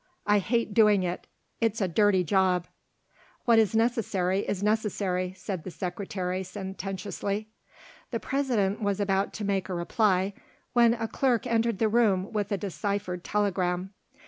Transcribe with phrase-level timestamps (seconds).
[0.25, 1.27] "I hate doing it;
[1.59, 2.65] it's a dirty job."
[3.45, 7.49] "What is necessary, is necessary," said the Secretary sententiously.
[8.09, 10.33] The President was about to make a reply
[10.73, 13.93] when a clerk entered the room with a deciphered telegram.